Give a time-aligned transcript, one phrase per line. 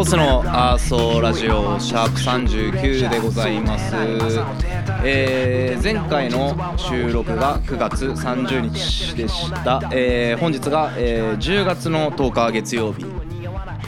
[0.00, 3.94] ばして赤ボスのアーソーラジオシャープ39でございます、
[5.04, 13.04] えー前回の収録が9月30日でした、えー本日が、えー10月の10日月曜日。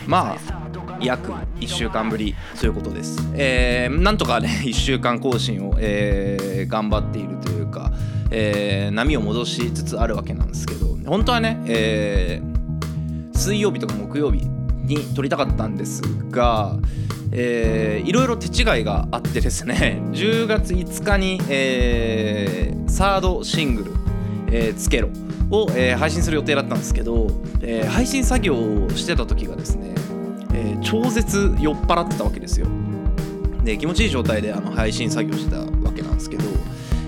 [0.07, 7.93] まあ約1週間ぶりということです、えーなんとかね 1週間更新を、えー頑張っているというか、
[8.31, 12.53] えー波を戻しつつあるわけなんですけど本当はね、えー
[13.35, 14.52] 水曜日とか木曜日
[14.83, 16.77] に撮りたかったんですが、
[17.33, 23.91] えーいろいろ手違いがあってですね 10月5日に、えーサードシングル
[24.53, 25.09] 「えーつけろ」
[25.51, 27.29] を、えー配信する予定だったんですけど、
[27.63, 29.95] えー配信作業をしてた時がですね、
[30.53, 32.67] えー超絶酔っ払ってたわけですよ。
[33.65, 36.45] で気持ちいい状態であの配信作業してたわけなんですけど、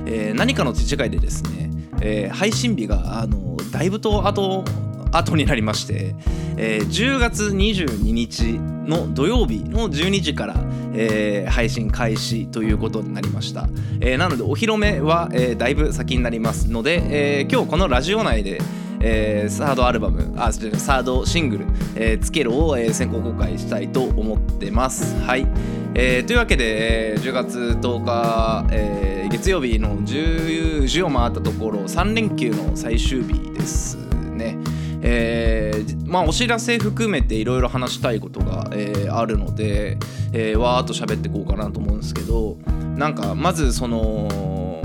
[0.06, 1.70] えー何かの手違いでですね、
[2.00, 4.64] えー配信日があのだいぶと後
[5.12, 6.14] 後になりまして、
[6.56, 10.54] えー10月22日の土曜日の12時から、
[10.94, 13.68] えー配信開始ということになりました、
[14.00, 18.60] えーなのでお披露目は、えーだいぶ先になりますので、えー今日このラジオ内で
[19.00, 21.66] えーサードアルバムあサードシングル
[21.96, 25.16] 「えーつけろ」を、えー先行公開したいと思ってます。
[25.22, 25.46] はい、
[25.94, 33.98] えーというわけで、えー10月10日、えー月曜日の10時を回ったところ3連休の最終日です
[34.36, 34.56] ね。
[35.06, 39.98] えーまあお知らせ含めていろいろ話したいことが、えーあるので、
[40.32, 42.56] えーわーっと喋っていこうかなと思うんですけど
[42.96, 44.82] なんかまずその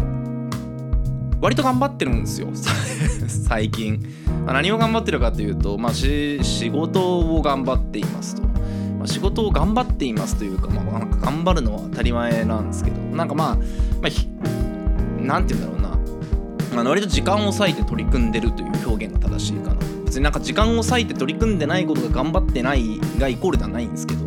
[1.42, 2.50] 割と頑張ってるんですよ。
[3.28, 4.04] 最近、
[4.46, 6.38] まあ何を頑張ってるかというと、まあ、仕
[6.70, 15.98] 事を頑張っていますと、まあ、仕事を頑張っていますというか,、まあ、なんか頑張るのは当たり前なんですけどなんかまあ、まあ、なんて言うんだろうな、
[16.76, 19.99] まあ、割と時間を割いて取り組んでるという表現が正しいかな。
[20.10, 24.26] 別になんか時間を割いて取り組んでないことが頑張ってないがイコールではないんですけど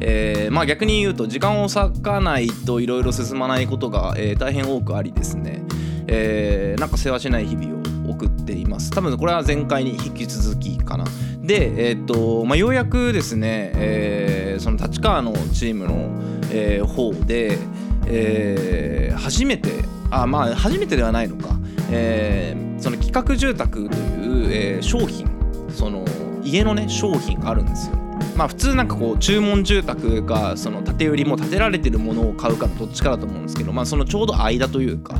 [0.00, 5.64] えーまあ逆に言うと時間を割かないといろいろ進まないことが、えー大変多くありですね、
[6.06, 7.76] えーなんか世話しない日々
[8.08, 8.90] を送っています。
[8.90, 11.04] 多分これは前回に引き続きかな。
[11.42, 16.10] でえーっと、まあ、ようやくですね、えーその立川のチームの、
[16.50, 17.58] えー方で、
[18.06, 21.54] えー初めてあまあ初めてではないのか、
[21.90, 25.28] えーその企画住宅という、えー商品
[25.70, 26.04] その
[26.44, 27.96] 家のね商品があるんですよ
[28.36, 35.16] まあ普通なんかこう注文住宅がその建て売りも建てられてるものを買うかどっちかだと思うんですけどまあそのちょうど間というか、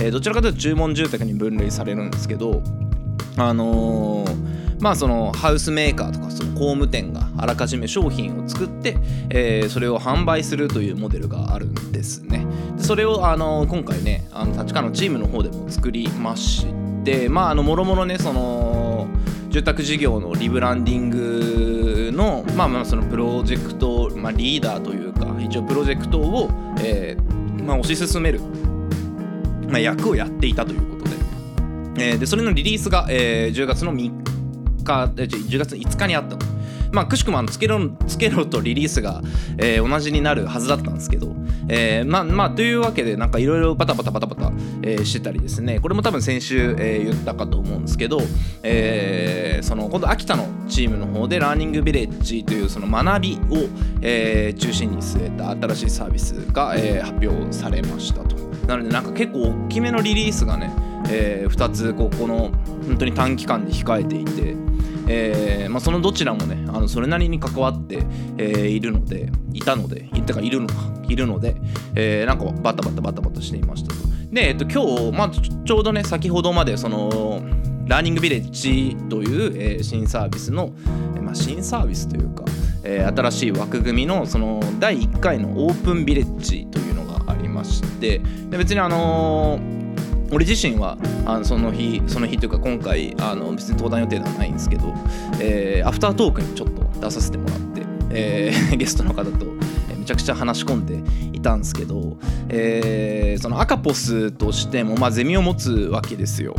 [0.00, 2.62] えどちらかというと注文住宅に分類されるんですけど
[3.36, 4.24] あの
[4.80, 8.96] まあそのハウスメーカーとかその工務店があらかじめ商品を作って、
[9.30, 12.45] えそれを販売するというモデルがあるんですね。
[12.78, 16.66] それを、あの今回ねあの立川のチームの方でも作りまし
[17.04, 19.08] てまあもろもろねその
[19.48, 26.50] 住宅事業のリブランディングのまあまあそのプロジェクト、まあ、リーダーというか一応プロジェクトを、
[26.80, 28.40] えーまあ、推し進める、
[29.68, 31.16] まあ、役をやっていたということで。
[31.98, 36.55] えーでそれのリリースが、えー10月の3日10月5日にあったの
[36.96, 39.20] まあくしくもあのつけろつけろとリリースが、
[39.58, 41.34] えー同じになるはずだったんですけど、
[41.68, 44.52] えーまあまあというわけでなんかいろいろバタバタバタバタ、
[44.82, 45.78] えーしてたりですね。
[45.78, 48.20] これも多分先週、えー言ったかと思うんですけど、
[48.62, 53.68] えーその今度秋田のチームの方でラーニングビレッジというその学びを、
[54.00, 58.36] えー中心に据えた新しいサービスが、えー発表されましたと。
[58.66, 60.72] なのでなんか結構大きめのリリースがね、
[61.08, 62.50] え2つここの
[62.86, 64.56] 本当に短期間で控えていて、
[65.08, 68.02] えーまあ、そのどちらもねあのそれなりに関わって、
[68.38, 70.74] えーいるのでいたのでいたかいるのか
[71.08, 71.56] いるので、
[71.94, 73.96] えーなんかバタバタバタバタしていましたと。
[74.32, 77.40] で、えっと、今日、まあ、ちょうどね先ほどまでその
[77.86, 80.72] ラーニングビレッジという、えー新サービスの、
[81.22, 82.44] まあ、新サービスというか、
[82.82, 88.18] えー新しい枠組みのその第1回のオープンビレッジというのがありまして
[88.50, 89.75] で別にあのー
[90.32, 94.92] 俺自身はあのその日その日というか今回あの別に登壇予定ではないんですけど、
[95.40, 99.46] えーアフタートークにちょっと出させてもらって、えー ゲストの方と、
[99.96, 101.00] めちゃくちゃ話し込んで
[101.32, 102.16] いたんですけど、
[102.48, 106.56] えーそのアカポスとしても、まあ、ゼミを持つわけですよ。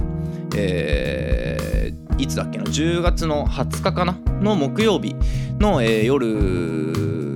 [0.56, 4.18] えーいつだっけな？10月の20日かな？
[4.42, 5.16] の木曜日
[5.60, 6.25] の、えー夜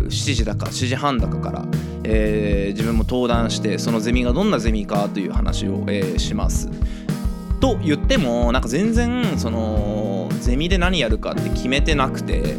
[0.08, 1.66] 7時だか7時半だかから、
[2.04, 6.70] えー自分も登壇してそのゼミがどんなゼミかという話を、えーします。
[7.60, 12.56] と言ってもなんか全然そのゼミで何やるかって決めてなくて、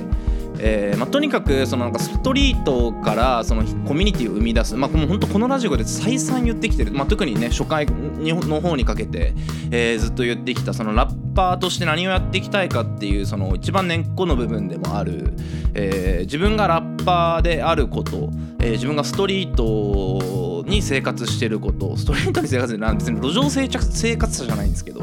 [0.65, 9.35] えーまあ、とにかくそのなんかストリートからそのコミュニティを生み出す、まあ、もう本当このラジオで再三言ってきてる、まあ、特にね初回にの方にかけて、
[9.73, 15.35] えーずっと言ってきたそのラッパーとして何をやっていきたいかっていうその一番根っこの部分でもある、
[15.75, 18.31] えー自分がラッパーであること、
[18.61, 21.97] えー自分がストリートに生活してること。
[21.97, 25.03] ストリートに生活してる別に路上生活生活者じゃないんですけど。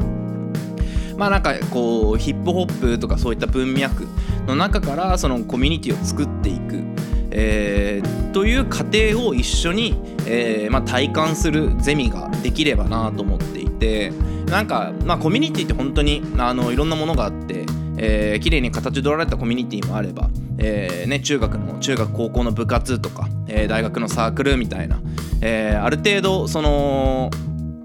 [1.16, 4.06] まあなんかこうヒップホップとかそういった文脈。
[4.50, 6.82] の中からそのコミュニティを作っていく、
[7.30, 14.12] えーという過程を一緒に、えーまあ、体感するゼミができればなと思っていて。
[14.50, 17.64] なんか、まあ、コミュニティって本当にあのいろんなものがあって、
[17.96, 25.00] えー、綺麗に形取られたコミュニティもあれば、えーね、中学の中学高校の部活とか、えー大学のサークルみたいな、
[25.40, 27.30] えーある程度その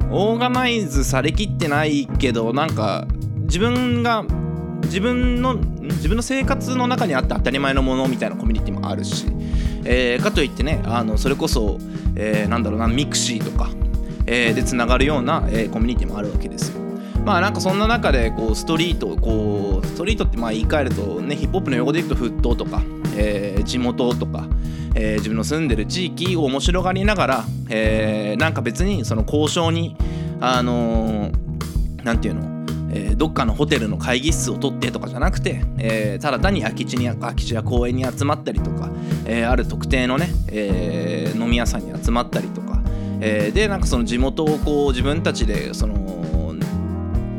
[0.09, 3.05] オーガナイズされきってないけどなんか
[3.43, 4.25] 自分が
[4.85, 9.25] 自分の自分の生活の中にあって当たり前のものみたいなコミュニティもあるし、
[9.83, 11.77] えーかといってねあのそれこそ、
[12.15, 13.69] えーなんだろうな mixi とか、
[14.25, 16.81] えーでつながるような、えーコミュニティもあるわけですよ。
[17.25, 22.81] まあなんかそんな中でこうストリートこうストリートってまあ言い換えるとねヒップホップの用語で言うと沸騰とか、
[23.17, 24.47] えー地元とか、
[24.93, 29.95] えー自分の住んでる地域を面白がりながら、えーなんか別にその交渉に
[30.39, 32.54] あのーなんていうの
[32.95, 38.89] えーどっかのホテルの会議室を取ってとかじゃなくて、えーただ単に空き地に空き地や公園に集まったりとか、
[39.25, 42.81] えーある特定のね、え飲み屋さんに集まったりとか、
[43.21, 46.55] えでなんかその地元をこう自分たちでその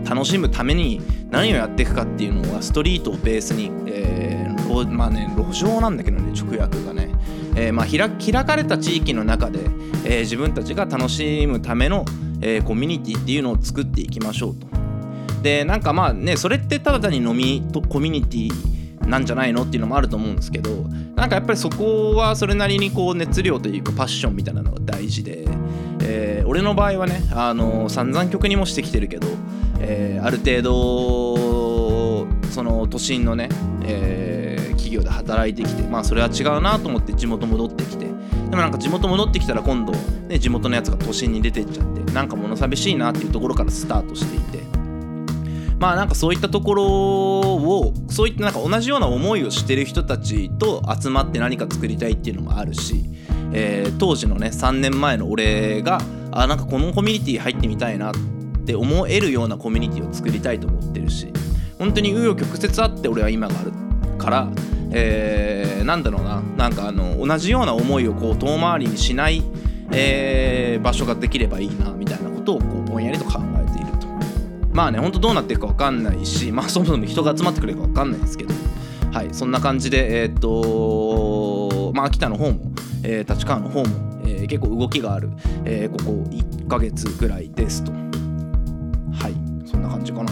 [0.08, 1.00] 楽しむために
[1.30, 7.08] 何をやっていくかっていうのはストリートをベースに、えーまあね路上なんだけどね直訳がね、
[7.56, 9.60] えまあ、開かれた地域の中で、
[10.04, 12.04] え自分たちが楽しむための、
[12.42, 14.75] えコミュニティっていうのを作っていきましょうと。
[15.42, 20.70] でなんかまあねそれってただ単に飲みとコミュニティなんじゃないのっていうのもあると思うんですけど
[21.14, 25.44] なんかやっぱりそこはそれなりにこう熱量というかパッションみたいなのが大事で、
[26.02, 29.26] えー俺の場合はねあの散々曲にもしてきてるけど、
[29.80, 33.48] えーある程度その都心のね、
[33.84, 34.46] えー
[34.86, 44.75] 企業で働いてきてまあそれは違うなと思って地元戻ってきてでもなんか地元戻ってきたら今度、ね、地元のやつが都心に出てっちゃってなんか物寂しいなっていうところからスタートしていて。
[45.78, 53.04] まあなんかそういったところをそういったなんか同じような思いをしてる人たちと集まって何か作りたいっていうのもあるし、
[53.52, 56.00] えー当時のね3年前の俺が
[56.32, 58.14] あなんかこのコミュニティ入ってみたいなっ
[58.66, 61.32] て思えるようなコミュニティを作りたいと思ってるし
[61.78, 63.72] 本当に紆余曲折あって俺は今がある
[64.18, 64.48] から、
[64.92, 69.42] えーなんだろうななんかあの同じような思いをこう遠回りにしない、
[69.92, 73.55] えー場所ができればいいなみたいなことをこうぼんやりと考え。
[74.76, 78.52] まあね、ほんとどうなっていくか分かんないし、まあそもそも人が集まってくれるか分かんないですけど、
[79.10, 82.60] はい、そんな感じで、えーっと、まあ秋田の方も、
[83.02, 85.30] えー立川の方も、えー結構動きがある、
[85.64, 87.92] えーここ1ヶ月ぐらいですと。
[87.92, 90.30] はい、そんな感じかな。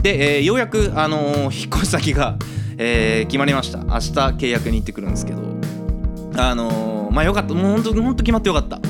[0.00, 2.38] で、えーようやく、あの引っ越し先が、
[2.78, 3.80] えー決まりました。
[3.80, 5.42] 明日契約に行ってくるんですけど、
[6.38, 8.80] あのまあよかった、もうほんと、ほんと決まってよかった。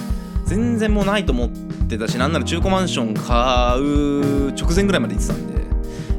[0.46, 5.62] 全然もうないと思ってたしなんなら中古マンション買う直前ぐらいまで行ってたんで、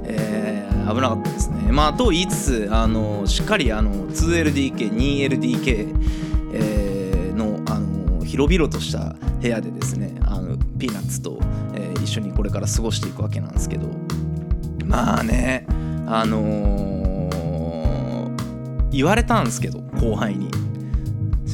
[0.05, 1.71] えー危なかったですね。
[1.71, 2.35] まあと言いつ
[2.67, 5.95] つあのしっかりあの 2LDK2LDK、
[6.53, 11.37] えーのあの広々とした部屋でですねあのピーナッツと、
[11.75, 13.87] えー一緒にこれから過ごしていくわけなんですけど
[14.85, 15.67] まあね
[16.07, 20.49] あのー言われたんですけど後輩に。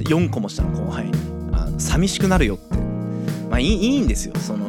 [0.04, 1.12] 4個も下の後輩に。
[1.54, 2.58] あの寂しくなるよ
[3.56, 4.34] まあいいいんですよ。
[4.36, 4.66] その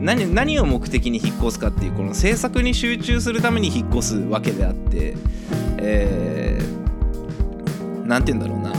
[0.00, 5.16] 何何を目的に引っ越すかっていうこの制作に集中するために引っ越すわけであって
[5.78, 8.72] えーて言うんだろうな。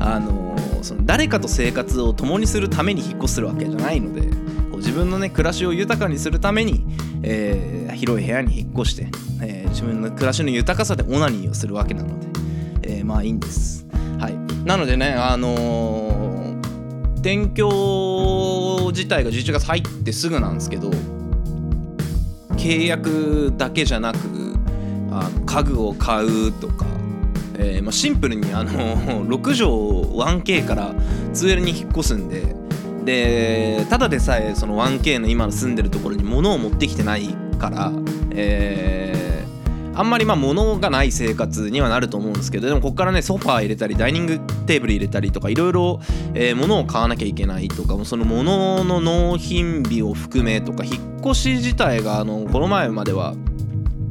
[0.00, 6.84] あのその誰かと生活を共にするために引っ越するわけじゃないのでこう自分のね暮らしを豊かにするために、
[7.22, 9.06] えー広い部屋に引っ越して、
[9.40, 12.26] えー自分の暮らしの豊かさでオナニーをするわけなので、
[12.82, 13.86] えーまあいいんです。
[14.18, 14.34] はい、
[14.66, 16.36] なのでねあのー
[17.26, 17.48] 転
[18.90, 20.90] 自体が11月入ってすぐなんですけど
[22.56, 24.18] 契約だけじゃなく
[25.10, 26.86] あの家具を買うとか、
[27.58, 28.70] えーまあ、シンプルにあの
[29.26, 30.94] 6畳 1K から
[31.32, 32.54] 2L に引っ越すんで
[33.04, 37.28] でただでさえその 1K の今の住んでるところに物を持ってきてない
[37.58, 37.92] から、
[38.30, 38.95] えー
[39.96, 46.00] あんまりまあ物がない生活にはなると思うんですけどでもここからねソファー入れたりダイニングテーブル入れたりとかいろいろ
[46.56, 53.34] 物を買わなきゃいけないとかもその物の納品日を含めとか引っ越し自体があのこの前までは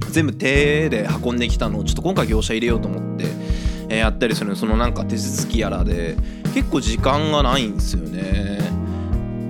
[0.09, 3.25] 全部手で運んできたのをちょっと今回業者入れようと思って、
[3.89, 6.15] えやったりするそのなんか手続きやらで
[6.53, 8.59] 結構時間がないんですよね。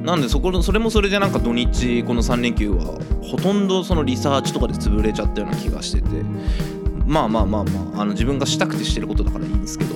[0.06, 6.10] なんでそこそれもそれでなんか土日この3連休はほとんどそのリサーチとかで潰れちゃったような気がしてて。
[7.06, 9.96] まあまあまあまああの自分がしたくてしてることだからいいんですけど。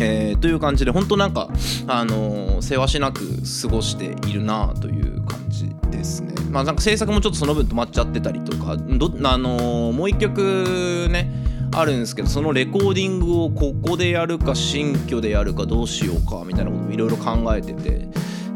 [0.00, 1.48] えーという感じで本当なんか
[1.86, 3.20] あのー、せわしなく
[3.62, 6.34] 過ごしているなという感じですね。
[6.50, 11.30] まあなんか制作もちょっとその分止まっちゃってたりとかどあのーもう一曲ね
[11.74, 18.08] あるんですけどそのレコーディングをここでやるか新居でやるかどうしようかみたいなこともいろいろ考えてて、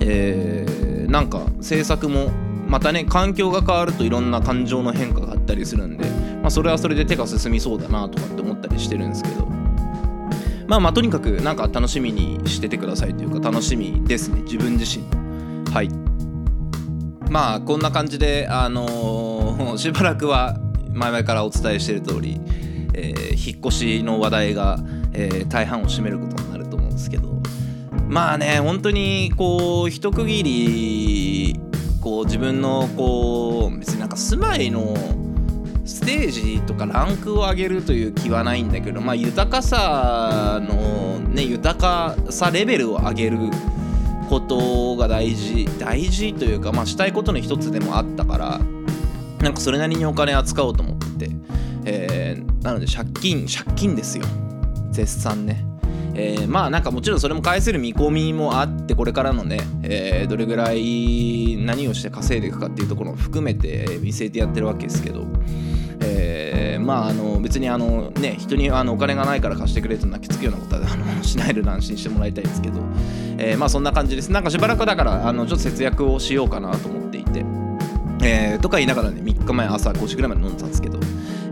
[0.06, 2.30] えーなんか制作も
[2.66, 6.04] またね環境が変わるといろんな感情の変化があったりするんで、
[6.42, 9.46] まあ、それはそれで手が進みそうだなとかって思ったりしてるんですけど。
[10.66, 14.42] まあまあとにかくなんか楽しみにしててくださいというか楽しみですね。
[14.42, 15.04] 自分自身
[15.72, 15.90] はい。
[17.30, 20.58] まあこんな感じであのー しばらくは
[20.92, 22.40] 前々からお伝えしている通り、
[22.94, 24.80] えー引っ越しの話題が、
[25.12, 27.35] えー大半を占めることになると思うんですけど。
[28.08, 31.60] まあね本当にこう一区切り
[32.00, 34.94] こう自分のこう別になんか住まいの
[35.84, 43.38] ステージとかランクを上げるという気はないんだけどまあ豊かさのね豊かさレベルを上げる
[44.28, 48.60] ことが大事大事というかまあしたいことの一つでもあったから
[49.40, 51.30] なんかそれなりにお金扱おうと思って、
[51.84, 54.24] えーなので借金借金ですよ。
[54.90, 55.64] 絶賛ね。
[56.18, 65.24] えーまあなんかもちろんそれも返せる見込みもあってこれからのね、えーどれぐらい何をして稼いでいくかっていうところも含めて見据えてやってるわけですけど、
[66.00, 72.80] えーまああの別にあのね人にあのお金がないから貸してくれと泣きつくようなことはあのしないで安心してもらいたいですけど、
[73.38, 77.44] えーまあそんな感じですなんかしばらくだからあのちょっと節約をしようかなと思っていて。
[78.22, 80.98] えーとか言いながらね3日前朝5時ぐらいまで飲んでたんですけど、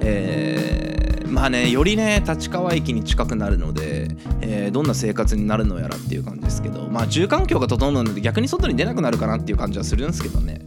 [0.00, 0.93] えー
[1.35, 4.09] まあねよりね立川駅に近くなるので、
[4.41, 10.61] えーどんな生活になるのやらっていう感じですけどまあ住環境が整うので逆に外に出なくなるかなっていう感じはするんですけどね。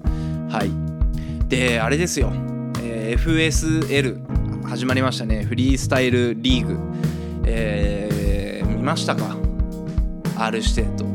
[0.49, 0.69] はい。
[1.49, 2.31] であれですよ、
[2.81, 5.43] えー FSL 始まりましたね。
[5.43, 6.77] フリースタイルリーグ。
[7.45, 9.35] えー見ましたか
[10.37, 11.05] ？R 指定と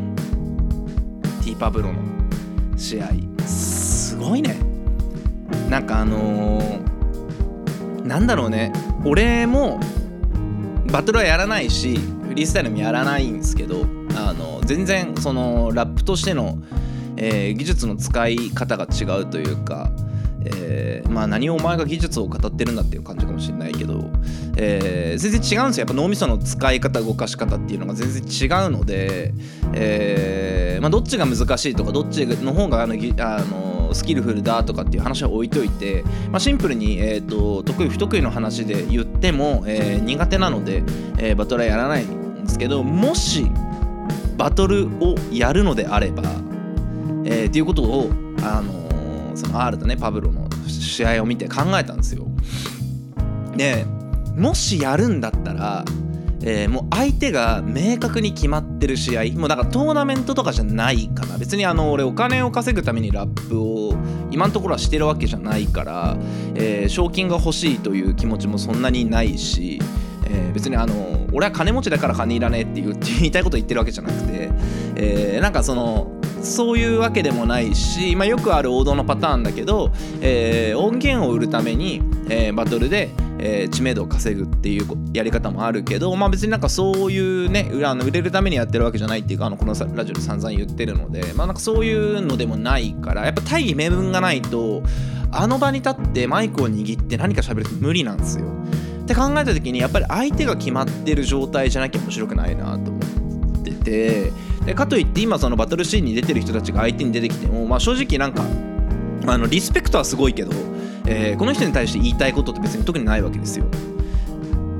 [1.45, 1.99] T パブロの
[2.77, 3.09] 試合。
[3.47, 4.57] すごいね。
[5.71, 8.73] なんかあのーなんだろうね。
[9.05, 9.81] 俺も
[10.91, 13.85] バトルはやらないしフリースタイルもやらないんですけど
[14.17, 16.59] あの全然そのラップとしての、
[17.17, 19.91] えー技術の使い方が違うというか、
[20.45, 24.11] えーまあ何をお前が技術を語ってるんだっていう感じかもしれないけど、
[24.57, 25.87] えー全然違うんですよ。
[25.87, 29.35] やっぱ脳みその使い方動かし方っていうのが全然違うので、
[29.75, 40.83] えーまあ、どっちが難しいとかどっちの方があのあのスキルフルだとかっていう話は置いといて、まあ、シンプルに、えー、と得意不得意の話で言っても、えー苦手なので、
[41.19, 43.47] えーバトルはやらないんですけどもし
[44.37, 46.23] バトルをやるのであれば、
[47.25, 48.11] えーっていうことを、
[48.43, 48.83] あのー
[49.35, 52.27] その R とねパブロの試合を見て考えたんですよ。
[53.57, 53.87] で
[54.37, 55.85] もしやるんだったら、
[56.45, 61.39] えーもう相手が明確に決まってる試合もうだからトーナメントとかじゃないかな。
[61.39, 63.95] 別にあの俺お金を稼ぐためにラップを
[64.31, 66.17] 今のところはしてるわけじゃないから、
[66.55, 69.81] えー賞金が欲しいという気持ちもそんなにないし、
[70.27, 74.51] えー別にあの俺は金持ちだから金いらねえっていうって 言いたいこと言ってるわけじゃなくて、
[74.97, 94.83] えーなんかそのそういうわけでもないし、まあ、よくある王道のパターンだけど、えー音源を売るために、えーバトルで、えー知名度を稼ぐっていうやり方もあるけど、まあ、別になんかそういうね売あの売れるためにやってるわけじゃないっていうかあのこのラジオで散々言ってるので、まあ、なんかそういうのでもないからやっぱ大義名分がないと
[95.31, 98.47] あの場に立ってマイクを握って何か喋るって無理なんですよ。
[99.03, 103.01] って考えた時にやっぱり相手が決まってる状態じゃなきゃ面白くないなと思
[103.61, 104.33] ってて
[104.65, 108.45] でかといって今そのバトルシーンに出てる人たちが相手に出てきても、まあ、正直なんか
[109.27, 110.53] あのリスペクトはすごいけど、
[111.07, 113.67] えーこの人に対して言いたいことって別に特にないわけですよ。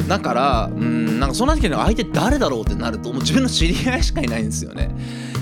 [0.09, 4.95] だからうんなんかそんな時に相手誰だろうってなるともう自分の知り合いしかいないんですよね。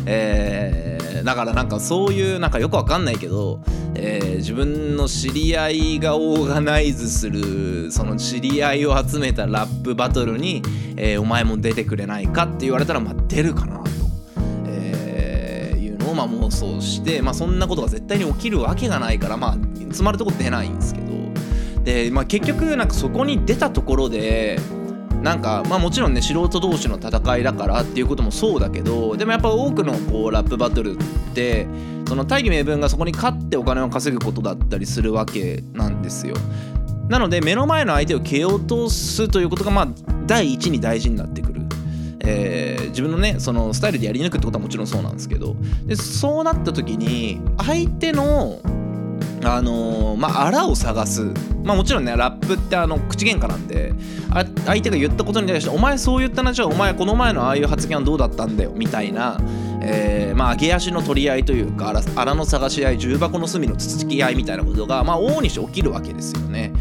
[0.06, 3.60] えーだからなんかそういうなんかよくわかんないけど、
[3.94, 10.62] えー自分の知り合いがオーガナイズするその知り合いを集めたラップバトルに、
[10.96, 13.90] えーお前も出てくれないかって言われたらまあ出るかなと。
[14.66, 19.56] えーいうのをまあ妄想して、まあ、そんなことが絶対に起きるわけがないからまあ
[19.90, 21.10] 詰まるとこ出ないんですけど
[21.84, 24.58] で、まあ、結局なんかそこに出たところで
[25.22, 30.96] なんかまあもちろんね素人同士の戦いだからっていうこともそうだけどでもやっぱ多くのこうラップバトルっ
[31.34, 31.66] て
[32.08, 36.34] その大義名分がそこに勝ってお金を稼ぐことだったりするわけなんですよ。
[37.08, 39.88] なので目の前の相手を蹴落とすということがまあ
[40.26, 41.60] 第一に大事になってくる。
[42.20, 45.56] えー自分のねそのスタイルでやり抜くってことはもちろんそうなんですけど
[45.86, 48.60] でそうなった時に相手の
[49.42, 51.32] あのーまあ、あらを探す、
[51.64, 53.94] まあ、もちろんねラップってあの口喧嘩なんで
[54.30, 59.40] あ相手が言ったことに対して「お前そう言ったなじゃあお前この前のああいう発言はどうだったんだよ」みたいな、
[59.80, 66.72] えーまあ、上げ足の取り合いというかあらの探し合い重箱の隅のつつき合いみたいなことが、まあ、往々にして起きるわけですよね。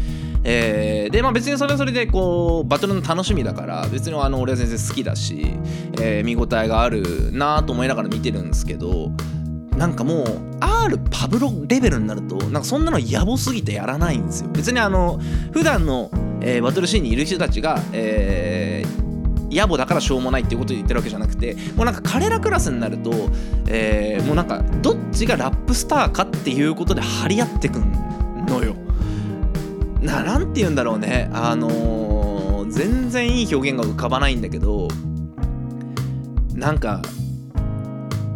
[0.44, 5.54] えーでまあ別にそれはそれでこうバトルの楽しみだから別にあの俺は全然好きだし、
[6.00, 9.10] えー見応えがあるなと思いながら見てるんですけど
[9.76, 10.26] なんかもう
[10.60, 14.50] R パブロレベルになるとなんかそんなの野暮すぎてやらないんですよ。
[14.52, 15.18] 別にあの
[15.52, 16.10] 普段の、
[16.42, 19.10] えーバトルシーンにいる人たちが、えー
[19.52, 23.10] 野暮だからしょうもないっていうことを言ってるわけじゃなくてもうなんか彼らクラスになると、
[23.66, 28.76] えーもうなんかどっちがラップスターかっていうことで張り合ってくんのよ。
[30.00, 31.30] ななんて言うんだろうね。
[31.32, 34.86] あのー全然いい表現が浮かばないんだけど
[36.54, 37.02] なんか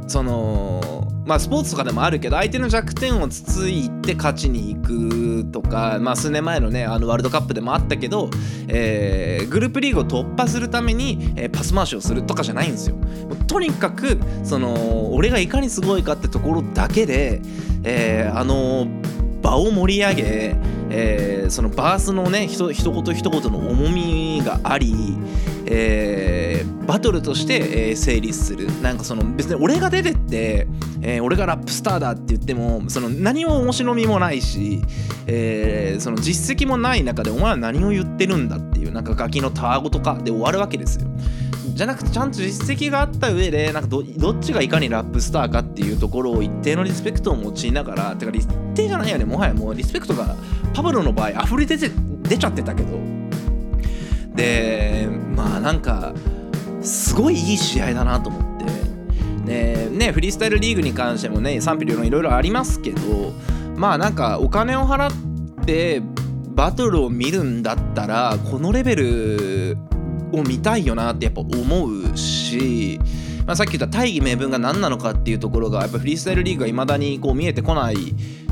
[0.09, 0.94] その
[1.25, 8.31] まあスポーツとかでもあるけど相手の弱点をつついて勝ちに行くとか、まあ、数年前のねあのワールドカップでもあったけど、
[8.69, 12.97] えーグループリーグを突破するために、えーパス回しをするとかじゃないんですよ。
[13.47, 17.41] とにかくその俺がいかにすごいかってところだけで、
[17.85, 18.87] えーあの
[19.43, 20.57] 場を盛り上げ、
[20.97, 25.17] えーそのバースのねひと一言一言の重みがあり、
[25.67, 30.69] えーバトルとして、えー成立するなんかその別に俺が出てって、
[31.03, 34.83] え俺がラップスターだって言ってもその何も面白みもないし、
[35.27, 41.09] えその実績もない中でお前は何を言ってるんだっていうなんかガキのたわごとかで終わるわけですよ。
[41.75, 49.25] じゃなくてちゃんと実績があった上でなんかどっちがいかにラップスターかっていうところを一定のリスペクトを持ちながらてか一定じゃないよね。
[49.25, 50.37] もはやもうリスペクトが
[50.73, 51.91] パブロの場合溢れ出て
[52.23, 52.99] 出ちゃってたけど。
[54.37, 56.13] でまあなんか
[56.81, 58.55] すごいいい試合だなと思って。
[59.45, 63.33] でねフリースタイルリーグに関してもね賛否両論いろいろありますけど
[63.77, 66.03] まあなんかお金を払って
[66.55, 69.77] バトルを見るんだったらこのレベル
[70.35, 73.01] を見たいよなってやっぱ思うし、
[73.47, 77.97] まあ、さっき言った大義名分が何なのかっていうところがやっぱフリースタイルリーグがいまだにこう見えてこない、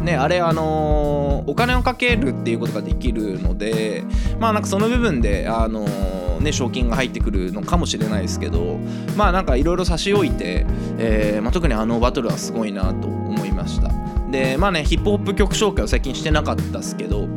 [0.02, 4.04] ね、あれあのーお金をかけるっていうことができるので
[4.38, 8.78] まあなんかその部分であのーね賞金が入ってくるのかもしれないですけど
[9.16, 10.66] まあなんかいろいろ差し置いて、
[10.98, 13.90] えーまあ、特にあのバトルはすごいなと思いました。
[14.30, 17.28] でまあねヒップホップ曲紹介を最近してなかったですけど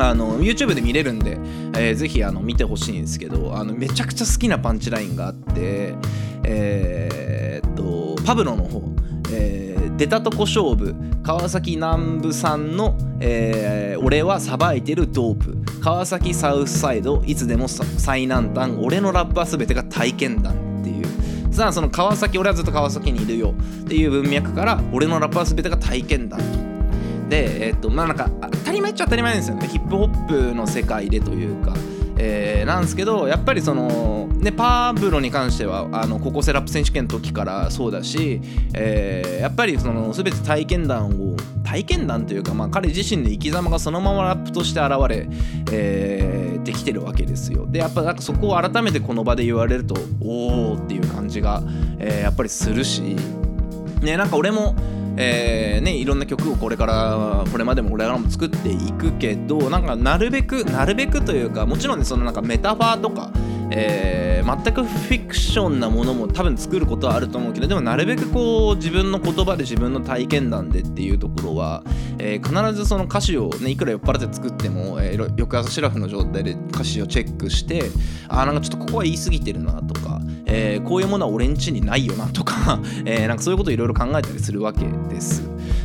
[0.00, 1.32] あの YouTube で見れるんで、
[1.76, 5.94] えーぜひあの見てほしいんですけどあのめちゃくちゃ好きなパンチラインがあって
[6.44, 7.74] えーっ
[8.16, 8.82] とパブロの方、
[9.32, 26.67] えー出たとこ勝負川崎南部さんの、えー俺はさばいてるドープ川崎サウスサイドいつでも最南端俺のラップは全てが体験談っていうさあその川崎俺はずっと川崎にいるよっていう文脈から俺のラップは全てが体験談と。
[27.28, 29.66] でえっとまあなんか当たり前っちゃ当たり前ですよね。
[29.68, 31.74] ヒップホップの世界でというか、
[32.16, 38.40] えーなんですけどやっぱりそのねパーブロに関してはあの高校生ラップ選手権の時からそうだし、
[38.74, 45.28] えーやっぱりその全て体験談を体験談というか、まあ、彼自身の生き様がそのままラップとして現れ、
[45.72, 47.66] えーできてるわけですよ。
[47.66, 51.62] でやっぱなんかそこを改めてこの場で言われるとおーっていう感じが、
[51.98, 53.16] えーやっぱりするし。
[54.02, 54.74] ねなんか俺も
[55.20, 63.30] えーね、いろんな曲をこれからこれまでも俺らも作っていくけどなんかなるべくなるべくというかもちろんねそのなんかメタファーとか、
[63.72, 71.82] えー全くフィクションなものも多分作ることはあると思うけどでもなるべくこう自分の言葉で自分の体験談でっていうところは、
[72.18, 77.82] えー必ずその歌詞をねいくら酔っ払って作っても、えー翌朝シラフの状態で歌詞をチェックして
[78.28, 80.17] あーなんかちょっとここは言い過ぎてるなとか、
[80.48, 85.42] えーこういうものは俺んちにないよなとか、 えなんかそういうことをいろいろ考えたりするわけです。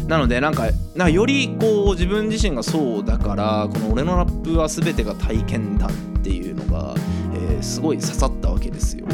[0.07, 6.95] なのでなんかなんかよりこう自分自身がそうだからこの俺のラップは全てが体験だっていうのが、
[7.35, 9.05] えーすごい刺さったわけですよ。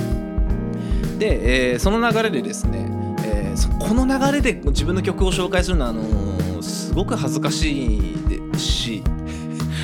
[1.19, 2.87] で、えーその流れでですね、
[3.25, 9.03] えーこの流れで自分の曲を紹介するのはあのーすごく恥ずかしいですし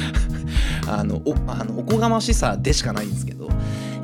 [0.87, 3.49] あのおあのおこがましさでしかないんですけど、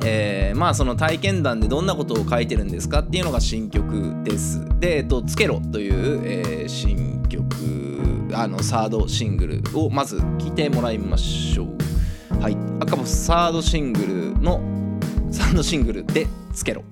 [0.04, 4.64] えーまあその体験談でどんなことを書いてるんですかっていうのが新曲です。
[4.78, 7.44] で、えっと、つけろという、えー新曲
[8.34, 12.40] あのサードシングルをまず聴いてもらいましょう。
[12.40, 14.60] はい、赤星サードシングルの
[15.30, 16.84] サードシングルでつけろ。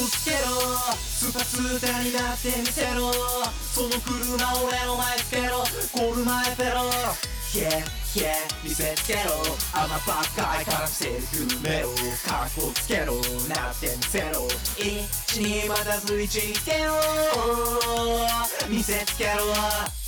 [0.00, 0.38] つけろ。
[0.96, 3.12] スーパースーターになってみせろ。
[3.12, 5.58] その車俺の前つけろ。
[5.92, 6.90] ゴール前フェロ
[7.52, 7.68] Yeah,
[8.14, 8.32] yeah,
[8.64, 9.20] 見せつけろ。
[9.74, 11.20] あまばっかいからせる
[11.62, 11.88] 夢を
[12.26, 13.16] かっこつけろ。
[13.48, 14.48] なってみせろ。
[14.78, 16.94] 一にまたず一につけろ
[18.70, 20.01] 見せつけろ。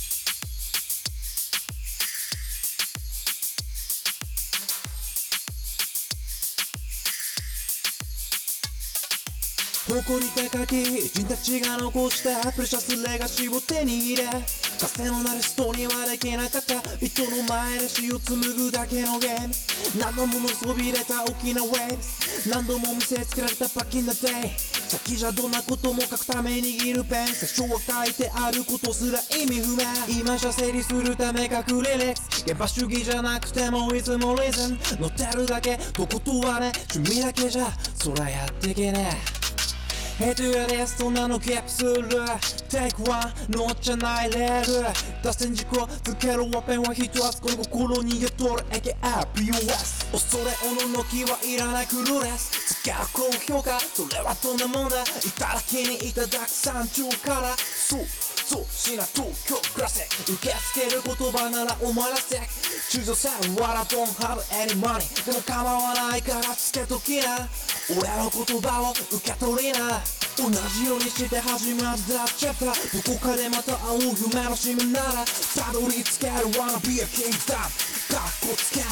[9.95, 14.41] 誇り高き人たちが残したプレシャスレガシーを手に入れか
[14.87, 19.53] つてのナルストにはできなかった人の前で死を紡ぐだけのゲーム
[19.97, 30.19] 何度も乗りそびれた大きなウェーブ何度も見せつけられたバッキンダデイ先じゃどんなことも書くために握るペン最初は書いてあることすら意味不明。
[30.19, 39.09] 今じゃ整理するため隠れレックス現場主義じゃなくてもいつもリズム乗ってるだけとことはね趣味だけじゃそらやってけね
[39.41, 39.44] え。
[40.17, 41.61] ヘッドやレストなのキー。
[41.61, 42.07] プする
[42.69, 44.87] Take one 乗っちゃないレール
[45.21, 48.63] 脱線事故つけろワペンは一つこの心にやとる。
[48.71, 52.64] AKRPOS 恐れおののきはいらないクルーレス。
[52.85, 55.01] つける高評価それはどんなもんだ。
[55.01, 55.05] い
[55.39, 57.57] ただきにいただく山頂から。
[57.57, 58.05] そう。
[58.05, 58.65] そう。
[58.69, 62.37] しな東京クラシック受け付ける言葉ならお前らせ。
[62.37, 67.49] 中女さんわら don't have any money でも構わないからつけときな。
[67.89, 69.97] 俺の言葉を受け取りな。
[70.37, 73.01] 同じようにして始まったチャプター。
[73.01, 75.25] どこかでまた会う夢の島なら。
[75.25, 76.33] たどり着ける。
[76.53, 77.57] Wanna be a king だ。
[77.57, 77.69] かっ
[78.45, 78.85] こつける。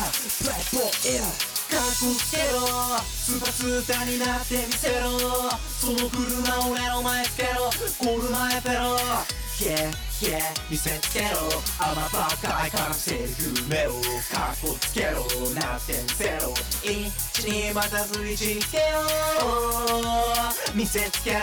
[0.73, 2.99] Play かっこつけろ。
[2.99, 5.19] スーパースーターになってみせろ。
[5.79, 7.49] その車を俺の前つけろ。
[7.99, 8.97] ゴール前フェロ
[9.63, 11.27] Yeah, yeah, 見せつけろ。
[11.79, 13.29] あまばかいからせる
[13.69, 13.91] 夢を
[14.31, 15.23] かっこつけろ。
[15.53, 16.53] なってみせろ。
[16.83, 18.83] 一にまたず一につけろ
[20.75, 21.39] 見せつけろ。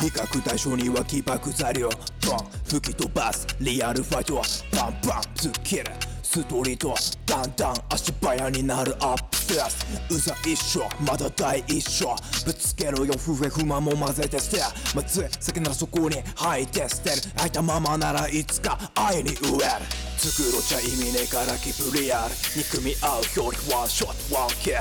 [0.00, 1.88] 比較対象には起爆材料。
[2.26, 2.38] ボン。
[2.68, 3.46] 吹き飛ばす。
[3.60, 4.42] リアルファイトは。
[4.72, 6.94] パンパン突っ切るストリート
[7.26, 9.84] だんだん足早になるアップステアス。
[10.08, 12.16] うざ一緒まだ第一章
[12.46, 14.62] ぶつけろよ不平不満も混ぜて捨て。
[14.96, 17.16] まず先ならそこに吐いて捨てる。
[17.36, 19.86] 開いたままならいつか愛に飢える。
[20.16, 24.76] 作ろちゃ意味ねえからキプリアル憎み合う表裏ワンショットワンキル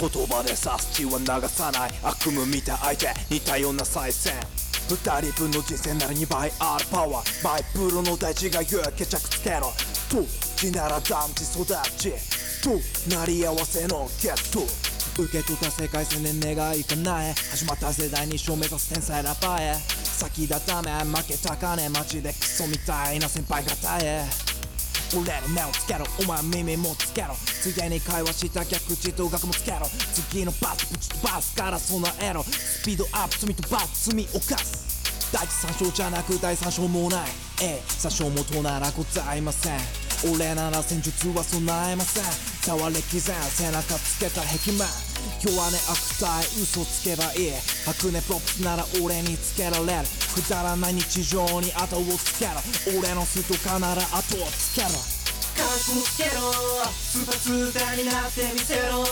[0.00, 1.90] 言葉で刺す血は流さない。
[2.02, 4.32] 悪夢見た相手似たような再戦
[4.88, 7.44] 二人分の人生なら2倍あるパワー。
[7.44, 8.82] マイプロの大地が言う。
[8.96, 9.70] 決着つけろ。
[10.14, 10.22] と
[10.56, 11.66] 地なら団地育
[11.98, 12.12] ち。
[12.62, 12.70] と
[13.14, 14.60] なり合わせのゲット
[15.20, 19.74] 受け取った世界線で願い叶え始まった世代に証明さす天才ラッパーへ。
[19.74, 24.24] 先立ため負けたかねマジでクソみたいな先輩方へ。
[25.14, 27.34] 俺の目をつけろお前耳もつけろ。
[27.62, 29.80] ついでに会話した逆地と学もつけろ。
[30.30, 35.32] 次のバスぶち飛ばすから備えろスピードアップ罪と罰罪犯す。
[35.32, 37.20] 第一三章じゃなく第三章もない。
[37.62, 40.03] ええ三章もとならございません。
[40.32, 42.24] 俺なら戦術は備えません
[42.64, 44.88] 触れ刻ん背中つけた壁面
[45.40, 47.52] 弱音悪態嘘つけばいい
[47.84, 49.84] 白根プロップスなら俺につけられる
[50.34, 52.52] くだらない日常に後をつけろ。
[52.98, 56.50] 俺のスとかなら後をつけろかっこつけろ。
[56.90, 59.06] スーパースーターになってみせろ。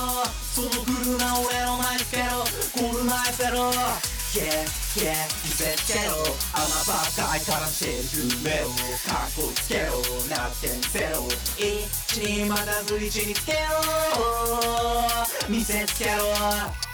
[0.52, 2.42] その車俺の前につけろ
[2.74, 4.48] ゴール前フェロ Yeah,
[4.96, 6.12] yeah, 見せつけろ
[6.54, 8.68] あまばかいからしてる夢を
[9.06, 10.00] かっこつけろ
[10.34, 13.58] なってみせろ一にまたず一につけろ
[15.50, 16.91] 見せつけろ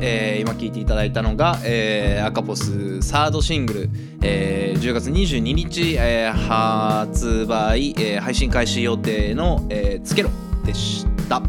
[0.00, 3.90] えー今聴いていただいたのが、えーアカポスサードシングル、
[4.22, 10.30] えー10月22日、えー発売、えー配信開始予定の「えーつけろ」
[10.64, 11.42] でした。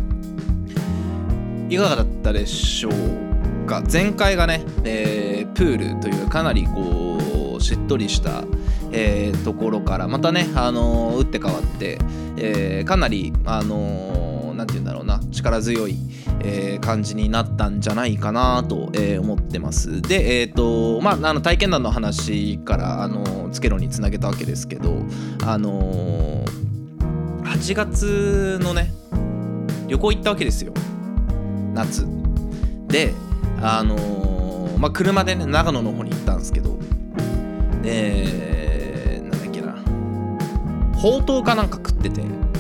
[1.70, 3.82] いかがだったでしょうか？
[3.92, 8.44] 前回がね、えープールというかなりこうしっとりした、
[8.92, 12.00] えーところからまたね、あのー打って変わって、
[12.38, 14.21] えーかなりあのー
[14.62, 15.20] なんて言うんだろうな。
[15.32, 15.98] 力強い、
[16.42, 20.04] えー感じになったんじゃないかなと、えー思ってます。
[20.04, 25.04] でえっ、とまああの体験談の話からあのつけろにつなげたわけですけど
[25.46, 26.46] あの
[27.44, 28.94] 8月のね
[29.88, 30.74] 旅行行ったわけですよ。
[31.74, 32.06] 夏。
[32.88, 33.14] で
[33.62, 36.78] あのまあ、車でね長野の方に行ったんですけど
[37.82, 39.76] でなんだっけな。
[41.00, 42.51] ほうとうかなんか食ってて。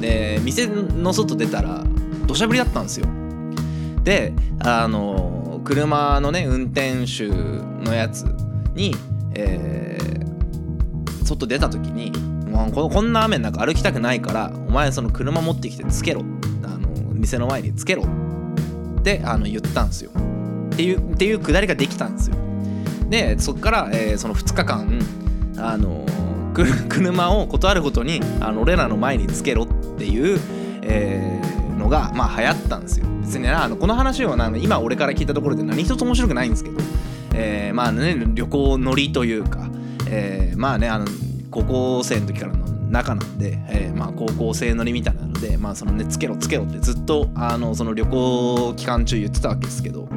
[0.00, 1.84] で店の外出たら
[2.26, 3.06] 土砂降りだったんですよ。
[4.04, 8.24] であの車のね運転手のやつ
[8.74, 8.94] に、
[9.34, 10.06] えー
[11.26, 12.12] 外出た時に
[12.48, 16.22] もうここんな雨の中歩きたくないからお前その車持ってきてつけろ。
[16.62, 18.04] あの店の前につけろ。
[19.00, 20.12] ってあの言ったんですよ。
[20.72, 22.36] っていうっていうくだりができたんですよ。
[23.10, 25.00] でそっから、えーその2日間
[25.58, 26.06] あの
[26.88, 29.74] 車を断るごとにあの俺らの前につけろって
[30.08, 30.40] いう、
[30.82, 33.06] えーのがまあ流行ったんですよ。
[33.20, 36.78] 別にあのこの話をな今俺から聞いたところで何一つ面白くないんですけど、
[37.34, 39.68] えーまあね旅行乗りというか、
[40.08, 41.06] えーまあねあの
[41.50, 50.08] 高校生の時からの仲なんで、えーまあ高校生乗りみたいなのでまあそのねつけろつけろってずっとあのその旅行期間中言ってたわけですけど、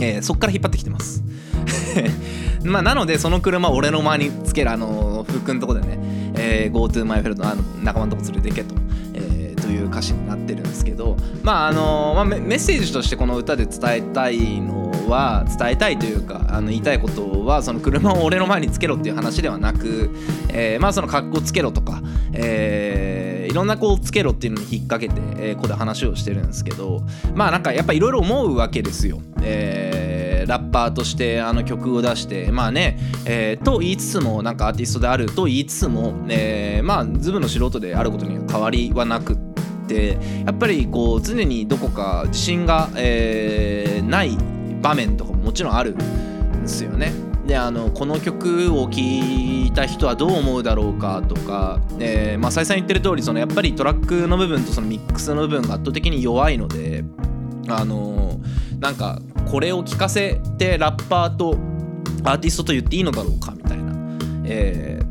[0.00, 1.22] えーそっから引っ張ってきてます。
[2.64, 5.98] まあなのでその車俺の前につけるあの福君のとこでね、
[6.36, 8.74] えー、GoTo マイフェルトあの仲間のとこ連れてけと、
[9.68, 20.10] という歌詞になってるんですけどまああの、まあ、メッセージとしてこの歌で伝えたいのは伝えたいというかあの言いたいことはその車を俺の前につけろっていう話ではなく、
[20.48, 22.00] えーまあその格好つけろとか、
[22.32, 27.02] えーいろんなこうつけろっていうのに引っ掛けて、えーここで話をしてるんですけど
[27.34, 29.20] まあなんかやっぱいろいろ思うわけですよ。
[29.42, 30.07] えー
[30.48, 39.36] ラッパーとしてあの曲を出してまあね、えーと言いつつもなんかアーティストであると言いつつも、えーまあズブの素人であることには変わりはなくっ
[39.86, 44.36] てやっぱりこう常にどこか自信が、えーない
[44.80, 47.12] 場面とかももちろんあるんですよね。
[47.46, 48.98] であのこの曲を聴
[49.66, 57.04] いた人はどう思うだろうかとか、えーまあ、再三言ってる通りそのやっぱりトラックの部分とそのミックスの部分が圧倒的に弱いので
[57.68, 58.38] あの
[58.80, 59.18] なんか
[59.50, 61.56] これを聞かせてラッパーと
[62.24, 63.92] アーティストと言っていいのだろうかみたいな、
[64.44, 65.08] えー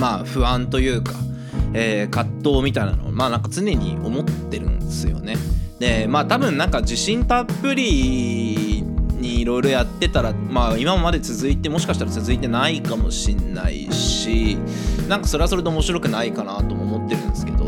[0.00, 1.12] まあ不安というか、
[1.74, 5.36] えー葛藤みたいなのをまあなんか常に思ってるんですよね。
[5.78, 14.56] でまあ多分なんか自信たっぷりにいろいろやってたらまあ今まで続いてもしかしたら続いてないかもしんないし
[15.08, 17.64] なんかそれはそれで面白くないかなとも思ってるんですけど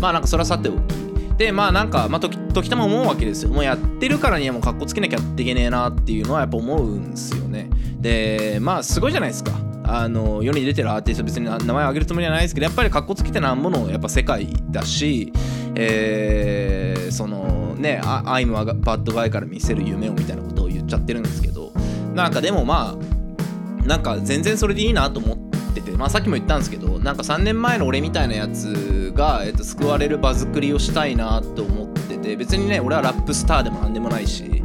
[0.00, 1.03] まあなんかそれはさておき
[1.36, 3.50] でまあなんか、まあ、時時たま思うわけですよ。
[3.50, 7.68] もうやってるからにはもうかっこつけなきゃっていけねえなっていうのはやっぱ思うんですよね。
[7.98, 9.52] でまあすごいじゃないですか。
[9.86, 15.30] あの世に出てるアーティスト別に名前を挙げるつもりはないですけどやっぱりかっこつけてなんぼのやっぱ世界だし
[15.74, 21.70] えーそのね「あ I'm a bad guy から見せる夢を」みたいなことを言っちゃってるんですけど
[22.14, 25.38] なんかでもまあなんか全然それでいいなと思っ
[25.74, 34.62] てて、まあ、さっきも言ったんですけどなんか3年前の俺みたいなやつが、えっと、救われる場作りをしたいなと思ってて別にね俺はラップスターでもなんでもないし、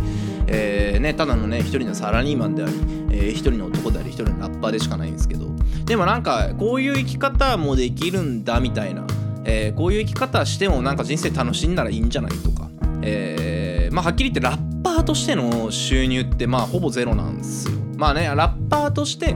[0.48, 2.74] えーね、ただのね一人のサラリーマンであり、
[3.12, 5.48] えー一人の男であり一人のラッパーでしかないんですけど。
[5.86, 9.08] でもなんかこういう生き方もできるんだみたいな、
[9.44, 12.70] えーこういう生き方してもなんか人生楽しんだらいいんじゃないとか、
[13.02, 17.76] えーまあはっきり言ってラッパーとしての収入ってまあほぼゼロなんですよ。
[17.98, 19.36] まあねラッパーとして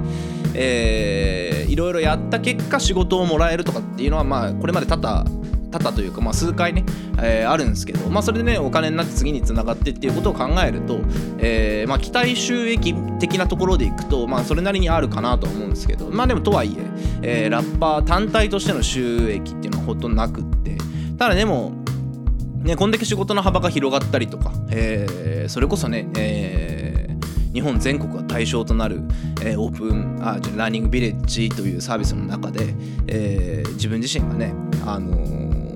[0.54, 5.26] えーいろいろやった結果仕事をもらえるとかっていうのはまあこれまで多々
[5.72, 6.86] 多々というか、まあ、数回ね、
[7.18, 11.00] えーあるんですけど、まあ、それでねお金になって次につながってっていうことを考えると、
[11.40, 16.78] えーまあ、期待収益的なところでいくと、まあ、それなりにあるかなと思うんですけどまあでもとはい
[17.24, 20.78] ええーラッパー単体としての収益っていうのはほとんどなくって
[21.18, 21.74] ただでも
[22.64, 26.83] ね、こんだけ仕事の幅が広がったりとか、えーそれこそね、えー
[27.54, 29.02] 日本全国が対象となる、
[29.42, 32.74] えーオープンあラーニングビレッジというサービスの中で、
[33.08, 34.54] えー自分自身がね、
[34.86, 35.74] あのー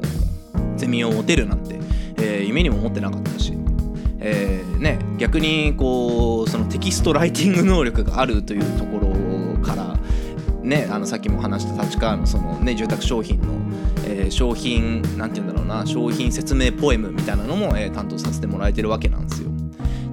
[0.77, 1.79] ゼミを持てるなんて、
[2.17, 3.53] えー夢にも思ってなかったし、
[4.19, 9.95] えーね、逆にこうそのテキストライティング能力があるというところから、
[10.63, 13.53] ね、あのさっきも話した立川のその、ね、住宅商品の、
[14.05, 19.49] えー商品なんて言うんだろうな商品説明ポエムみたいなのも、えー担当させてもらえてるわけなんですよ。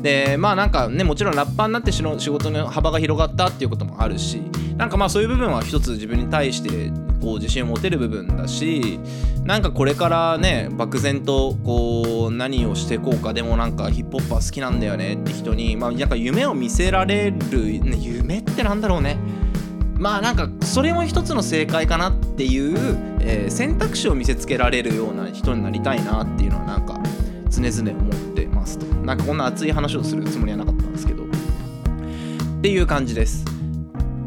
[0.05, 4.43] でまあなんかねもちろんラッパーになって仕事の幅が広がったっていうこともあるし
[4.77, 9.01] なんかまあそういう部分は一つ自分に対してこう自信を持てる部分だし
[9.45, 19.17] なんかこれからね漠然とこう何をしていこうかでもなんかヒップホップは好きなんだよねって人にまあなんか夢を見せられる、夢ってなんだろうね。
[19.97, 22.77] まあなんかそれも一つの正解かなっていう、
[23.21, 27.01] えー選択肢を見せつけられるような人になりたいなっていうのはなんか
[27.49, 28.24] 常々思って
[28.65, 28.87] ますと。
[28.97, 31.25] なんかこんな熱い話をするつもりはなかったんですけど。
[31.25, 31.27] っ
[32.63, 33.45] ていう感じです。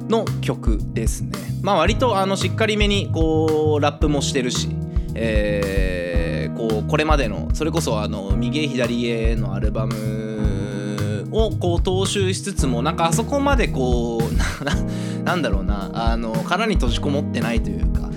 [0.07, 1.31] の曲ですね。
[1.63, 4.69] まあ割とあのしっかりめにこうラップもしてるし
[5.15, 14.75] えーこうこれまでのそれこそあの右へ左へのアルバムをこう踏襲しつつもなんかあそこまでこうな
[15.23, 18.09] なんだろうなあの殻に閉じこもってないというか、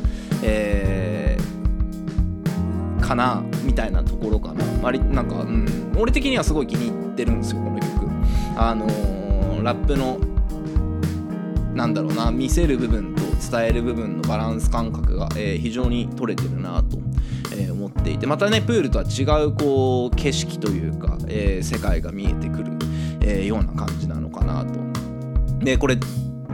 [0.42, 3.42] えーかな。
[3.62, 4.64] みたいなところかな。
[4.83, 7.88] 割なんか、うん、俺的にはすごい気に入ってるんですよこの曲。
[8.57, 10.18] あのーラップの
[11.75, 16.99] なんだろうな見せる部分と伝える部分のバランス感覚が、えー非常に取れてるなと、
[17.53, 18.27] えー思っていて。
[18.27, 22.73] またねプールとは違うこう景色というか、えー世界が見えてくる、
[23.23, 24.81] えような感じなのかなと。
[25.64, 25.99] でこれ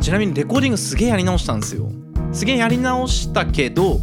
[0.01, 1.89] ちなみにレコーディングすげえやり直したんですよ。
[2.33, 4.01] すげえやり直したけど、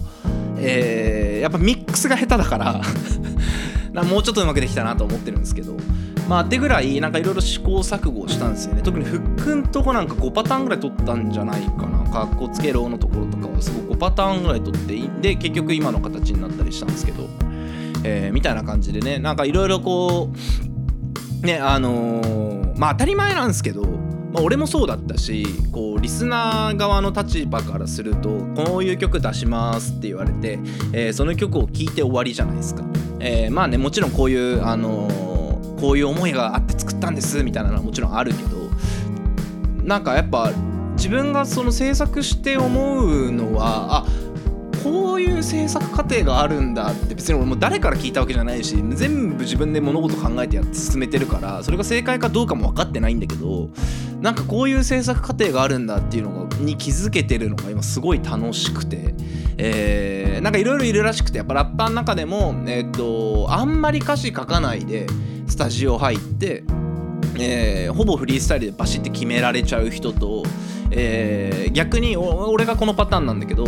[0.63, 2.81] えーやっぱミックスが下手だから
[4.05, 5.75] もうちょっとうまくできたなと思ってるんですけど
[6.29, 8.81] まあってぐらいなんかいろいろ試行錯誤したんですよね。
[8.81, 12.09] 特にフックんとこなんか5パターンぐらい取ったんじゃないかな。
[12.09, 17.27] かっこつけろのところとかはすごい5パターンぐらい取ってで結局今の形になったりしたんですけど、
[18.05, 19.19] えーみたいな感じでね。
[19.19, 20.31] なんかいろいろこ
[21.43, 23.83] うねあのーまあ当たり前なんですけど
[24.33, 30.59] まあ、俺もそうだったしこうリスナー側の立場からするとこういう曲出しますって言われて、
[30.91, 32.83] えーその曲を聴いて終わりじゃないですか、
[33.19, 35.33] えーまあねもちろんこういう、あのー
[35.79, 38.69] こういう思いがあって作ったんですみたいなのはもちろんあるけど
[39.83, 40.53] なんかやっぱ
[40.95, 44.05] 自分がその制作して思うのはあ
[44.83, 53.69] こういう制作過程があるんだって別に俺も誰から聞いたわけじゃないし全部自分で物事考えてやって進めてるからそれが正解かどうかも分かってないんだけど
[54.19, 59.13] なんかこういう制作過程があるんだっていうのがに気づけてるのが今すごい楽しくて、
[59.57, 65.07] えーなんかいろいろいるらしくてやっぱラッパーの中でも、えっとあんまり歌詞書かないで
[65.47, 66.63] スタジオ入って
[67.39, 70.43] えーほぼフリースタイルでバシッて決められちゃう人と、
[70.91, 73.65] えー逆に俺がこのパターンなんだけど、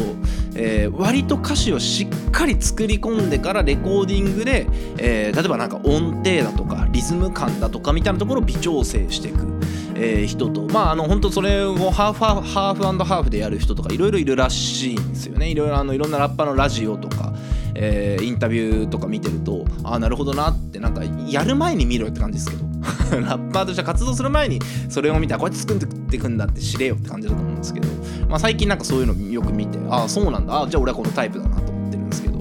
[0.56, 9.60] えー割と歌詞をしっかり作り込んでからレコーディングで、え例えばなんか音程だとかリズム感だとかみたいなところを微調整していく、
[9.95, 10.63] え人と。
[10.63, 15.49] まああの本当それをハーフハーフハーフハーフでやる人とかいろいろいるらしいんですよね。
[15.49, 17.34] いろいろあのいろんなラッパーのラジオとか
[17.73, 22.74] えインタビューとか見てるとああなるほどなってなんかやる前に見ろよって感じですけど。
[23.12, 27.88] ラッパーとして活動する前にそれを見たらこうやって作っていくんだって知れよって感じだと思うんですけど、
[28.30, 30.63] まあ、最近なんかそういうのよく見てああそうなんだ。
[30.63, 32.36] あじゃあ俺はこのタイプだなと思ってるんですけど。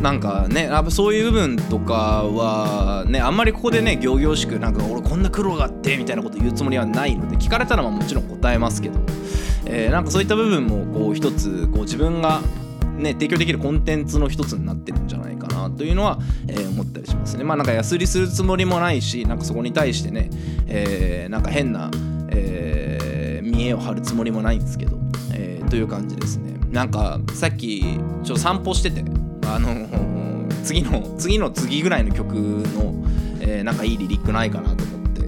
[0.00, 8.98] なんかねそういう部分とかはねあんまりここでね仰々しくなんか俺こんな苦労があってみたいなこと言うつもりはないので聞かれたらもちろん答えますけど、
[9.66, 12.40] えーなんかそういった部分もこう一つこう自分が
[12.96, 16.18] ね提供できるコンテンツの一つになってるんじゃないかなというのは、
[16.48, 17.44] えー思ったりしますね。
[17.44, 20.30] まあなんか安売りするつもりもないしなんかそこに対してね、
[20.66, 21.90] えーなんか変な、
[22.30, 24.96] えー見栄を張るつもりもないんですけど、
[25.32, 26.54] えーという感じですね。
[26.70, 29.04] なんかさっきちょっと散歩してて
[29.46, 32.94] あの次の次の次ぐらいの曲の、
[33.40, 35.22] えーなんかいいリリックないかなと思って、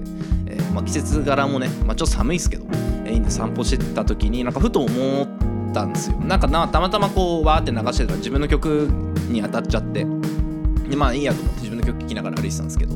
[0.47, 2.65] えーまあ、季節柄もね、まあ、ちょっと寒いですけど、
[3.05, 5.27] えーいいんで散歩してた時になんかふと思っ
[5.73, 6.17] たんですよ。
[6.17, 8.87] なんかたまたまこうわーって流してたら自分の曲
[9.29, 10.05] に当たっちゃって
[10.93, 12.95] でまあいいやと思って自分の曲聴きながら歩いてたんですけど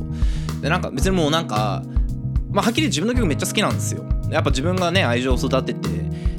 [0.60, 1.82] でなんか別にもうなんか
[2.50, 4.04] まあ、はっきり自分の曲めっちゃ好きなんですよ。
[4.30, 5.80] やっぱ自分がね愛情を育てて、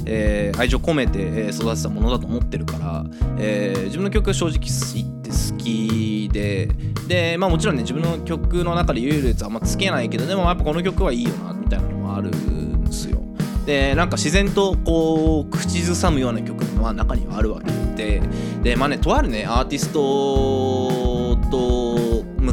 [0.06, 3.04] えー愛情込めて育てたものだと思ってるから、
[3.38, 4.58] えー自分の曲正直
[4.94, 6.68] 言って好きで
[7.06, 13.20] でまあもちろんね自分の曲の中で優劣はあんまつけないけどでもやっぱこの曲はいいよなみたいなのもあるんですよ。
[13.66, 18.22] でなんか自然とこう口ずさむような曲も中にはあるわけで
[18.62, 20.00] でまあねとあるねアーティスト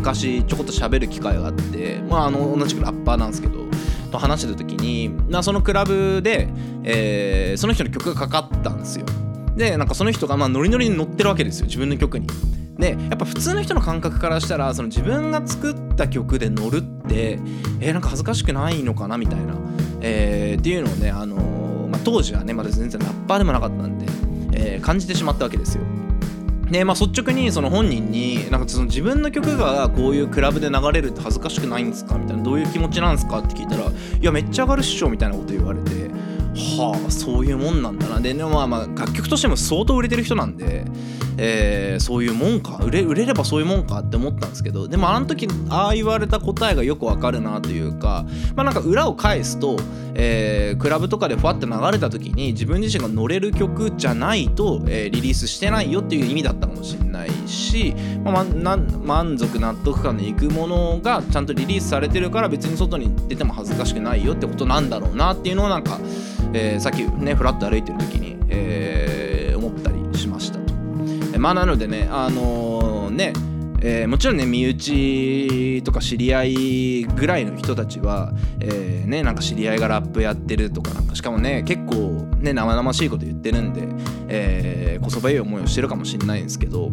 [0.07, 3.65] 昔ちょこっと喋る機会があってまああの同じくラッパーなんですけど
[4.09, 6.47] と話してた時になそのクラブで、
[6.83, 9.05] えーその人の曲がかかったんですよ。
[9.55, 12.27] でなんかその人がまあノリノリに乗ってるわけですよ自分の曲に。
[12.77, 17.39] でやっぱ普通の人の感覚からしたらその自分が作った曲で乗るって
[17.81, 19.55] えーなんか恥ずかしくないのかなみたいな、
[19.99, 24.05] えーっていうのをね、あのーまあ、当時はねまだ全然ラッパーでもなかったんで、
[24.53, 25.83] えー感じてしまったわけですよ。
[26.69, 33.91] でまあ率直にその本人になんかその自分の曲がこういうクラブで流れるって恥ずかしくないんですかみたいなどういう気持ちなんですかって聞いたらい
[34.21, 35.91] やめっちゃ上がるっしょみたいなこと言われて
[36.57, 38.19] はあそういうもんなんだな。
[38.19, 40.85] ででもまあまあ楽曲としても相当売れてる人なんで、
[41.37, 42.77] えーそういうもんか。
[42.83, 49.77] 売れ売れればそういうもんかって思ったんですけどでもあの時ああ言われた答えがよくわかるなというかまあなんか裏を返すと、
[50.13, 65.99] えークラブとかでファって流れた時に自分自身が乗れる曲じゃないと、えーリリースしてないよっていう意味だったかもしれないし、まあ、満足納得感のいくものがちゃんとリリースされてるから別に外に出ても恥ずかしくないよってことなんだろうなっていうのをなんか、
[66.53, 70.73] えーさっきねフラッと歩いてる時に、えー思ったりしましたと。
[71.33, 73.33] えまあなのでねあのーね
[73.81, 83.87] えーもちろんね身内とか知り合いぐらいの人たちは、えーねなんか知り合いがラップやってるとかなんかしかもね結構ね生々しいこと言ってるんで、
[84.27, 86.91] えーこそばゆい思いをしてるかもしれないんですけど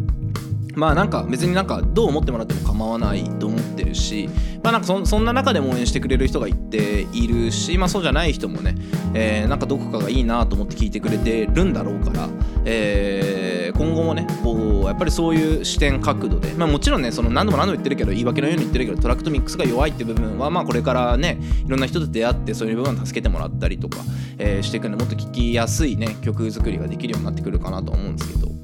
[0.75, 4.29] まあなんか別になんかどう思ってもらっても構わないと思ってるし
[4.63, 8.75] まあなんかそそんな中でも応援してくれる人がいているしまあそうじゃない人もね、
[9.13, 12.29] えーなんかどこかがいいなと思って聞いてくれてるんだろうから、
[12.65, 13.45] えー
[13.77, 23.97] 今後もねこうやっぱりそういう視点角度でまあもちろんねその何度も何度も言ってるけど言い訳のように言ってるけどトラックとミックスが弱いって部分はまあこれからねいろんな人と出会ってそういう部分を助けてもらったりとか、
[24.37, 28.54] えーしていくんでもっと聴きやすいね曲作りができるようになってくるかなと思うんですけど。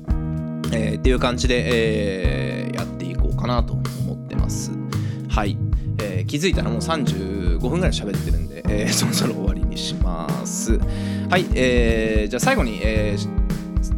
[0.71, 1.63] えーっていう感じで、
[2.65, 4.71] えーやっていこうかなと思ってます。
[5.29, 5.57] はい、
[5.99, 10.77] えー気づいたらもう35分ぐらい喋ってるんで、えーそろそろ終わりにします。
[11.29, 13.40] はい、えーじゃあ最後に、えー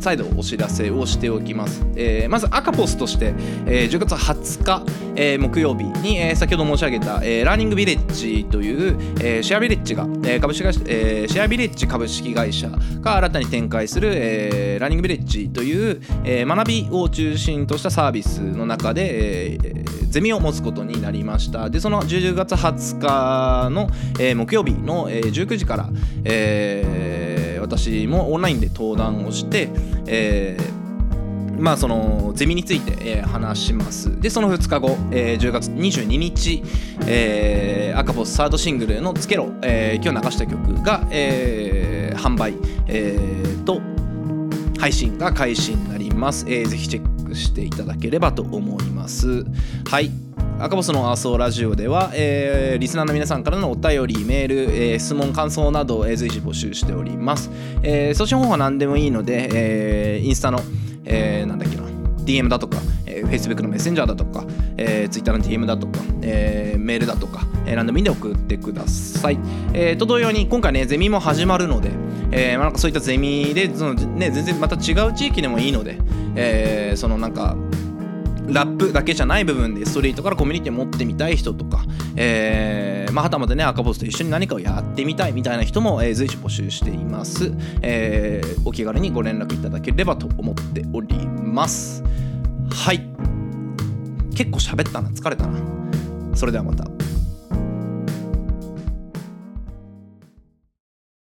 [0.04, 1.82] 再度お知らせをしておきます。
[1.96, 3.34] えーまず赤ポスとして、
[3.66, 4.86] えー10月20日、
[5.16, 23.90] えー木曜日に、えー先ほど申し上げた、えーラーニングビレッジという、えーシェアビレッジが、えー株式会社、えーシェアビレッジ株式会社が新たに展開する、えーラーニングビレッジという、えー学びを中心としたサービスの中で、えーゼミを持つことになりましたでその10月20日の、
[24.20, 25.90] えー木曜日の、えー19時から、
[26.26, 29.70] えー私もオンラインで登壇をして、
[30.08, 30.84] えー
[31.60, 34.20] まあそのゼミについて、話します。
[34.20, 36.64] でその2日後、えー10月22日、
[37.08, 42.56] えー赤ボスサードシングルの「つけろ」えー今日流した曲が、えー販売、
[42.88, 43.82] えーと
[44.80, 49.46] 配信が開始になります、えーぜひチェックしていただければと思います。
[49.86, 50.12] はい。
[50.64, 57.50] 赤ボスのアーソーラジオでは、えーリスナーの皆さんからのお便り、メール、えー質問、感想などを、え随時募集しております。
[57.82, 60.62] えー送信方法は何でもいいので、えーインスタの、
[61.04, 61.84] えーなんだっけな、
[62.24, 64.46] DM だとか、えー Facebook のメッセンジャーだとか、
[64.78, 69.40] えー Twitter の DM だとか、えーメールだとか、えー何でもいいんで送ってください。
[69.74, 71.92] えーと同様に、今回ね、ゼミも始まるので、
[72.32, 75.98] えーまあなんかそういったゼミでその、ね、全然また違う地域でもいいので、
[76.38, 77.58] えーそのなんか、
[78.48, 81.86] ラップだけじゃない部分でストリートからコミュニティ持ってみたい人とか、
[82.16, 92.04] えーまあ、はたまたね赤ボスと一緒に何かをやってみたいみたいな人も、えー随時募集しています、えーお気軽にご連絡いただければと思っております。
[92.72, 93.08] はい。
[94.36, 95.10] 結構喋ったな。
[95.10, 95.60] 疲れたな。
[96.36, 96.86] それではまた。